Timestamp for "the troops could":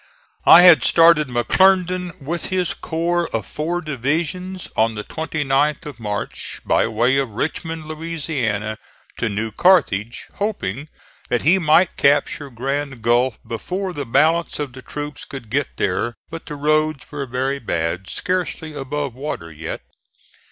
14.73-15.51